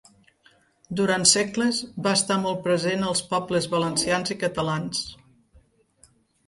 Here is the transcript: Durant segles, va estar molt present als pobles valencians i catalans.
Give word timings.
Durant 1.01 1.25
segles, 1.31 1.83
va 2.07 2.15
estar 2.21 2.39
molt 2.47 2.65
present 2.65 3.07
als 3.11 3.23
pobles 3.35 3.69
valencians 3.77 4.35
i 4.37 4.43
catalans. 4.47 5.09